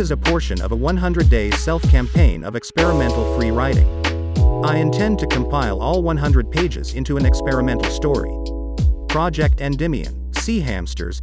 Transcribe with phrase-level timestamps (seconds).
[0.00, 3.86] This is a portion of a 100 days self-campaign of experimental free writing.
[4.64, 8.32] I intend to compile all 100 pages into an experimental story.
[9.10, 11.20] Project Endymion, Sea Hamsters,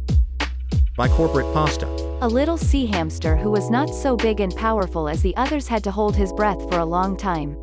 [0.96, 1.86] by Corporate Pasta.
[2.22, 5.82] A little sea hamster who was not so big and powerful as the others had
[5.82, 7.56] to hold his breath for a long time.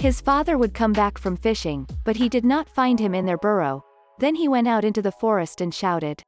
[0.00, 3.36] His father would come back from fishing, but he did not find him in their
[3.36, 3.84] burrow.
[4.18, 6.22] Then he went out into the forest and shouted.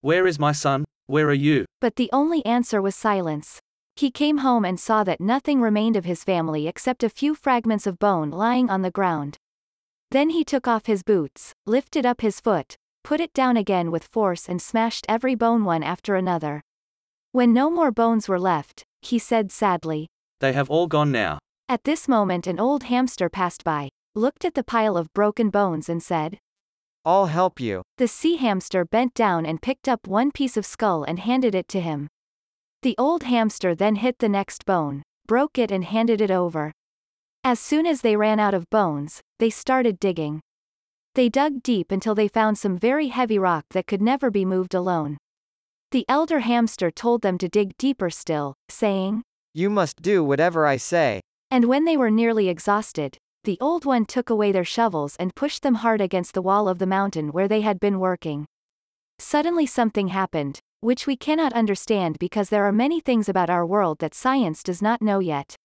[0.00, 0.86] Where is my son?
[1.10, 1.64] Where are you?
[1.80, 3.58] But the only answer was silence.
[3.96, 7.84] He came home and saw that nothing remained of his family except a few fragments
[7.84, 9.36] of bone lying on the ground.
[10.12, 14.04] Then he took off his boots, lifted up his foot, put it down again with
[14.04, 16.62] force and smashed every bone one after another.
[17.32, 20.06] When no more bones were left, he said sadly.
[20.38, 21.40] They have all gone now.
[21.68, 25.88] At this moment an old hamster passed by, looked at the pile of broken bones
[25.88, 26.38] and said,
[27.04, 27.82] I'll help you.
[27.96, 31.68] The sea hamster bent down and picked up one piece of skull and handed it
[31.68, 32.08] to him.
[32.82, 36.72] The old hamster then hit the next bone, broke it and handed it over.
[37.42, 40.40] As soon as they ran out of bones, they started digging.
[41.14, 44.74] They dug deep until they found some very heavy rock that could never be moved
[44.74, 45.16] alone.
[45.90, 49.22] The elder hamster told them to dig deeper still, saying,
[49.54, 51.20] You must do whatever I say.
[51.50, 55.62] And when they were nearly exhausted, the old one took away their shovels and pushed
[55.62, 58.44] them hard against the wall of the mountain where they had been working.
[59.18, 63.98] Suddenly something happened, which we cannot understand because there are many things about our world
[64.00, 65.56] that science does not know yet.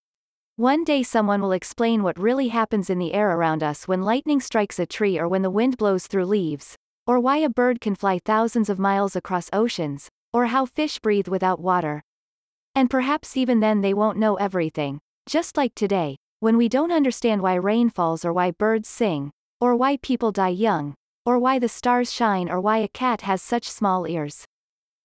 [0.55, 4.39] One day someone will explain what really happens in the air around us when lightning
[4.39, 7.95] strikes a tree or when the wind blows through leaves, or why a bird can
[7.95, 12.01] fly thousands of miles across oceans, or how fish breathe without water.
[12.73, 17.41] And perhaps even then they won't know everything, just like today, when we don't understand
[17.41, 20.93] why rain falls or why birds sing, or why people die young,
[21.25, 24.45] or why the stars shine or why a cat has such small ears.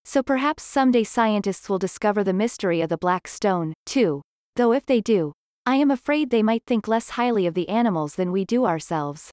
[0.04, 4.22] So perhaps someday scientists will discover the mystery of the black stone, too,
[4.56, 5.32] though if they do,
[5.66, 9.30] I am afraid they might think less highly of the animals than we do ourselves.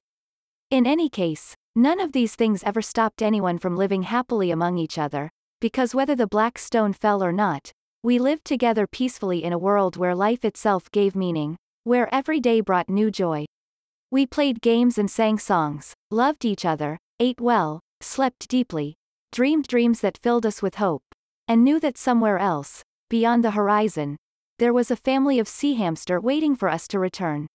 [0.70, 4.98] In any case, none of these things ever stopped anyone from living happily among each
[4.98, 7.72] other, because whether the black stone fell or not,
[8.02, 11.56] we lived together peacefully in a world where life itself gave meaning,
[11.88, 13.46] where every day brought new joy.
[14.10, 18.96] We played games and sang songs, loved each other, ate well, slept deeply,
[19.32, 21.02] dreamed dreams that filled us with hope,
[21.48, 24.18] and knew that somewhere else, beyond the horizon,
[24.58, 27.46] there was a family of sea hamster waiting for us to return.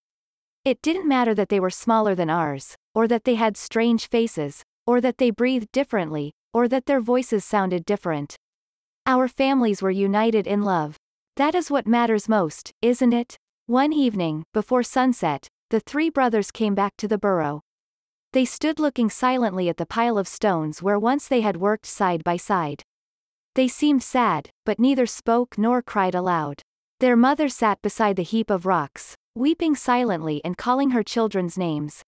[0.65, 4.63] It didn't matter that they were smaller than ours, or that they had strange faces,
[4.87, 8.35] or that they breathed differently, or that their voices sounded different.
[9.05, 10.97] Our families were united in love.
[11.35, 13.37] That is what matters most, isn't it?
[13.67, 17.61] One evening, before sunset, the three brothers came back to the burrow.
[18.33, 22.25] They stood looking silently at the pile of stones where once they had worked side
[22.25, 22.83] by side.
[23.55, 26.61] They seemed sad, but neither spoke nor cried aloud.
[26.99, 32.03] Their mother sat beside the heap of rocks, weeping silently and calling her children's names.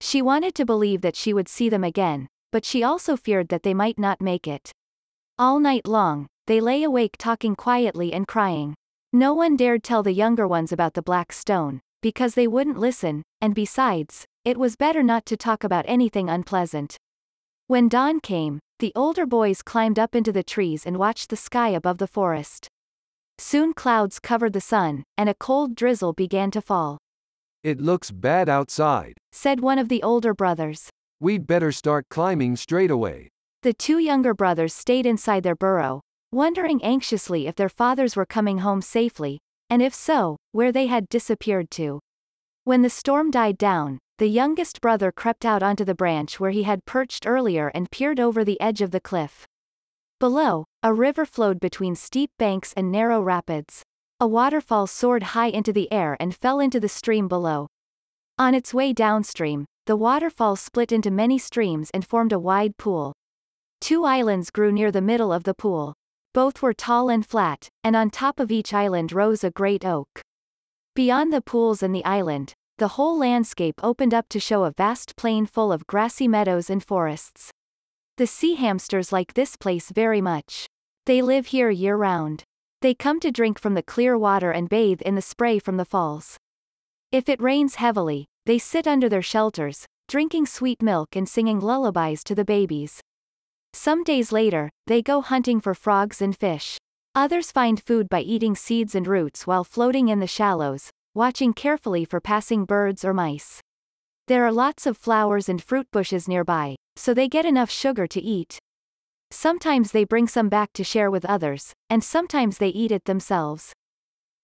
[0.00, 3.62] She wanted to believe that she would see them again, but she also feared that
[3.62, 4.72] they might not make it.
[5.38, 8.74] All night long, they lay awake talking quietly and crying.
[9.12, 13.22] No one dared tell the younger ones about the black stone, because they wouldn't listen,
[13.40, 16.96] and besides, it was better not to talk about anything unpleasant.
[17.66, 21.70] When dawn came, the older boys climbed up into the trees and watched the sky
[21.70, 22.68] above the forest.
[23.38, 26.98] Soon clouds covered the sun, and a cold drizzle began to fall.
[27.64, 29.14] It looks bad outside.
[29.32, 30.88] Said one of the older brothers.
[31.20, 33.28] We'd better start climbing straight away.
[33.62, 36.00] The two younger brothers stayed inside their burrow,
[36.32, 39.38] wondering anxiously if their fathers were coming home safely,
[39.68, 42.00] and if so, where they had disappeared to.
[42.64, 46.64] When the storm died down, the youngest brother crept out onto the branch where he
[46.64, 49.46] had perched earlier and peered over the edge of the cliff.
[50.18, 53.82] Below, a river flowed between steep banks and narrow rapids.
[54.20, 57.68] A waterfall soared high into the air and fell into the stream below.
[58.38, 63.14] On its way downstream, the waterfall split into many streams and formed a wide pool.
[63.80, 65.94] Two islands grew near the middle of the pool.
[66.32, 70.22] Both were tall and flat, and on top of each island rose a great oak.
[70.94, 75.16] Beyond the pools and the island, the whole landscape opened up to show a vast
[75.16, 77.50] plain full of grassy meadows and forests.
[78.16, 80.66] The sea hamsters like this place very much.
[81.06, 82.44] They live here year-round.
[82.80, 85.84] They come to drink from the clear water and bathe in the spray from the
[85.84, 86.36] falls.
[87.10, 92.22] If it rains heavily, they sit under their shelters, drinking sweet milk and singing lullabies
[92.24, 93.00] to the babies.
[93.72, 96.78] Some days later, they go hunting for frogs and fish.
[97.14, 102.04] Others find food by eating seeds and roots while floating in the shallows, watching carefully
[102.04, 103.60] for passing birds or mice.
[104.28, 108.20] There are lots of flowers and fruit bushes nearby, so they get enough sugar to
[108.20, 108.58] eat.
[109.30, 113.72] Sometimes they bring some back to share with others, and sometimes they eat it themselves.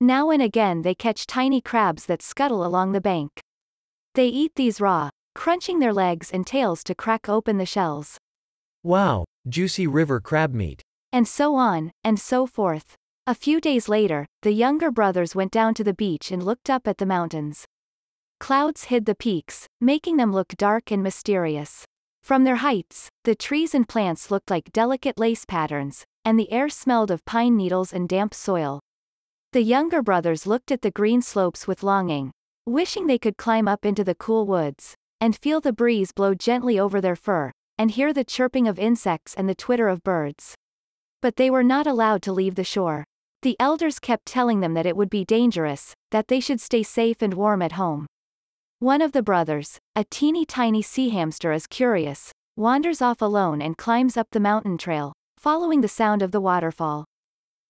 [0.01, 3.41] Now and again they catch tiny crabs that scuttle along the bank.
[4.15, 8.19] They eat these raw, crunching their legs and tails to crack open the shells.
[8.83, 10.83] Wow, juicy river crab meat.
[11.13, 12.95] And so on, and so forth.
[13.27, 16.87] A few days later, the younger brothers went down to the beach and looked up
[16.87, 17.65] at the mountains.
[18.39, 21.85] Clouds hid the peaks, making them look dark and mysterious.
[22.23, 26.69] From their heights, the trees and plants looked like delicate lace patterns, and the air
[26.69, 28.81] smelled of pine needles and damp soil.
[29.53, 32.31] The younger brothers looked at the green slopes with longing,
[32.67, 36.79] wishing they could climb up into the cool woods, and feel the breeze blow gently
[36.79, 40.55] over their fur, and hear the chirping of insects and the twitter of birds.
[41.23, 43.05] But they were not allowed to leave the shore.
[43.43, 47.23] The elders kept telling them that it would be dangerous, that they should stay safe
[47.23, 48.07] and warm at home.
[48.79, 53.77] One of the brothers, a teeny tiny sea hamster is curious, wanders off alone and
[53.77, 57.05] climbs up the mountain trail, following the sound of the waterfall.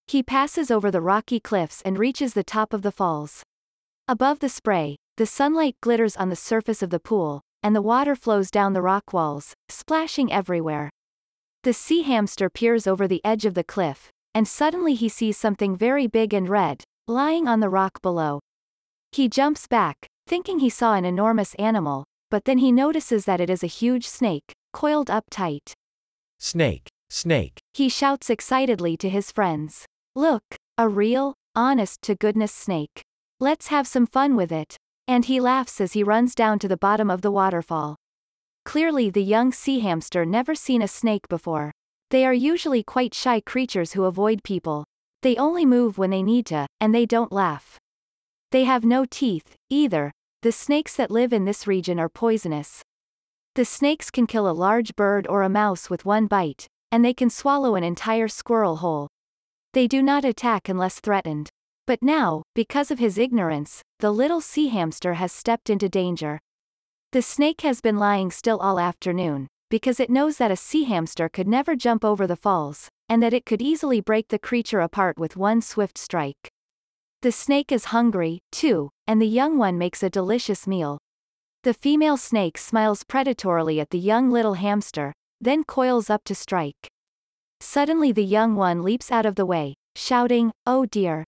[0.07, 3.43] He passes over the rocky cliffs and reaches the top of the falls.
[4.09, 8.15] Above the spray, the sunlight glitters on the surface of the pool, and the water
[8.15, 10.89] flows down the rock walls, splashing everywhere.
[11.65, 15.77] The sea hamster peers over the edge of the cliff, and suddenly he sees something
[15.77, 18.39] very big and red, lying on the rock below.
[19.11, 23.51] He jumps back, thinking he saw an enormous animal, but then he notices that it
[23.51, 25.75] is a huge snake, coiled up tight.
[26.39, 27.59] Snake, snake.
[27.75, 29.87] He shouts excitedly to his friends.
[30.15, 30.45] Look,
[30.79, 33.03] a real, honest to goodness snake.
[33.41, 34.77] Let's have some fun with it.
[35.09, 37.97] And he laughs as he runs down to the bottom of the waterfall.
[38.65, 41.73] Clearly the young sea hamster never seen a snake before.
[42.11, 44.85] They are usually quite shy creatures who avoid people.
[45.23, 47.79] They only move when they need to, and they don't laugh.
[48.53, 50.13] They have no teeth, either.
[50.43, 52.83] The snakes that live in this region are poisonous.
[53.55, 57.15] The snakes can kill a large bird or a mouse with one bite, and they
[57.15, 59.09] can swallow an entire squirrel whole.
[59.73, 61.51] They do not attack unless threatened.
[61.87, 66.41] But now, because of his ignorance, the little sea hamster has stepped into danger.
[67.13, 71.29] The snake has been lying still all afternoon, because it knows that a sea hamster
[71.29, 75.17] could never jump over the falls, and that it could easily break the creature apart
[75.17, 76.51] with one swift strike.
[77.23, 80.99] The snake is hungry, too, and the young one makes a delicious meal.
[81.63, 86.89] The female snake smiles predatorily at the young little hamster, then coils up to strike.
[87.61, 91.25] Suddenly the young one leaps out of the way, shouting, Oh dear!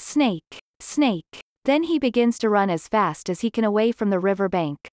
[0.00, 0.58] Snake!
[0.80, 1.40] Snake!
[1.66, 4.88] Then he begins to run as fast as he can away from the river bank.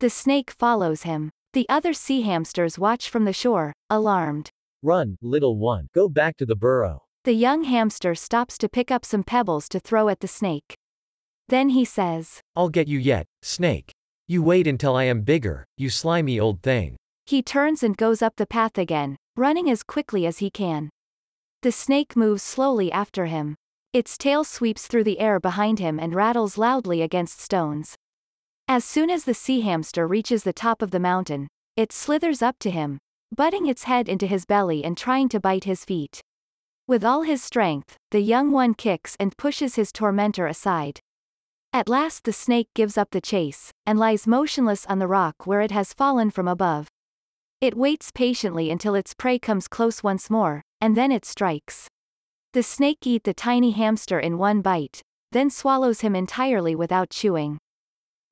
[0.00, 1.30] The snake follows him.
[1.52, 4.50] The other sea hamsters watch from the shore, alarmed.
[4.82, 5.88] Run, little one.
[5.94, 7.02] Go back to the burrow.
[7.24, 10.74] The young hamster stops to pick up some pebbles to throw at the snake.
[11.48, 13.92] Then he says, I'll get you yet, snake.
[14.26, 16.96] You wait until I am bigger, you slimy old thing.
[17.26, 20.88] He turns and goes up the path again, running as quickly as he can.
[21.60, 23.54] The snake moves slowly after him.
[23.92, 27.96] Its tail sweeps through the air behind him and rattles loudly against stones.
[28.68, 32.56] As soon as the sea hamster reaches the top of the mountain, it slithers up
[32.60, 32.98] to him,
[33.34, 36.20] butting its head into his belly and trying to bite his feet.
[36.86, 41.00] With all his strength, the young one kicks and pushes his tormentor aside.
[41.72, 45.62] At last the snake gives up the chase, and lies motionless on the rock where
[45.62, 46.86] it has fallen from above.
[47.60, 51.89] It waits patiently until its prey comes close once more, and then it strikes.
[52.52, 57.58] The snake eat the tiny hamster in one bite, then swallows him entirely without chewing.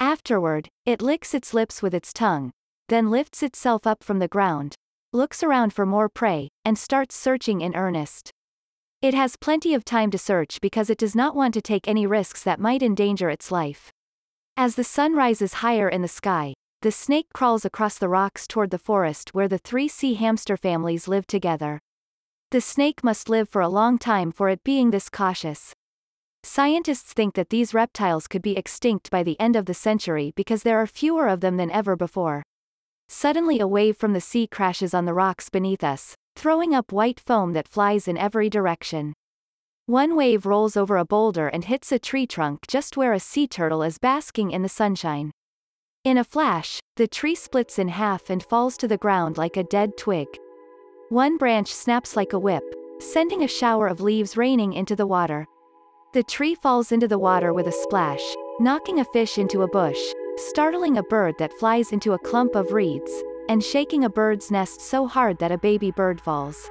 [0.01, 2.51] Afterward, it licks its lips with its tongue,
[2.89, 4.75] then lifts itself up from the ground,
[5.13, 8.33] looks around for more prey, and starts searching in earnest.
[9.01, 12.05] It has plenty of time to search because it does not want to take any
[12.05, 13.93] risks that might endanger its life.
[14.57, 18.71] As the sun rises higher in the sky, the snake crawls across the rocks toward
[18.71, 21.79] the forest where the three sea hamster families live together.
[22.51, 25.75] The snake must live for a long time for it being this cautious.
[26.43, 30.63] Scientists think that these reptiles could be extinct by the end of the century because
[30.63, 32.43] there are fewer of them than ever before.
[33.07, 37.21] Suddenly a wave from the sea crashes on the rocks beneath us, throwing up white
[37.21, 39.13] foam that flies in every direction.
[39.85, 43.47] One wave rolls over a boulder and hits a tree trunk just where a sea
[43.47, 45.33] turtle is basking in the sunshine.
[46.03, 49.65] In a flash, the tree splits in half and falls to the ground like a
[49.65, 50.29] dead twig.
[51.11, 52.63] One branch snaps like a whip,
[52.99, 55.47] sending a shower of leaves raining into the water.
[56.13, 58.21] The tree falls into the water with a splash,
[58.61, 59.99] knocking a fish into a bush,
[60.37, 63.11] startling a bird that flies into a clump of reeds,
[63.49, 66.69] and shaking a bird's nest so hard that a baby bird falls.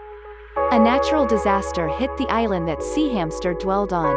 [0.71, 4.15] A natural disaster hit the island that Sea Hamster dwelled on.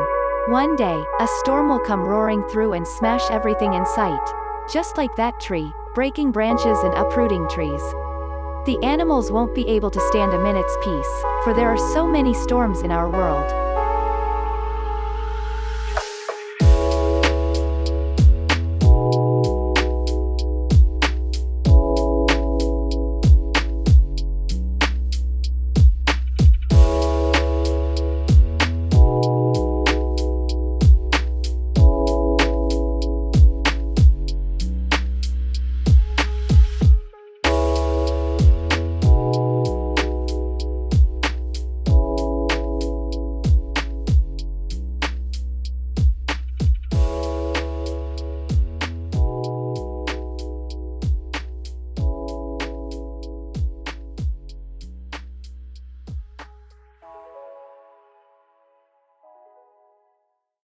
[0.50, 4.34] One day, a storm will come roaring through and smash everything in sight,
[4.70, 7.82] just like that tree, breaking branches and uprooting trees.
[8.66, 12.34] The animals won't be able to stand a minute's peace, for there are so many
[12.34, 13.69] storms in our world.